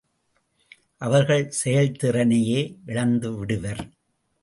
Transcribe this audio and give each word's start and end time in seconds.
அவர்கள் 0.97 1.53
செயல்திறனையே 1.63 2.61
இழந்துவிடுவர். 2.87 3.83